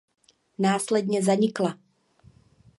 Následně 0.57 1.23
zanikla. 1.23 1.77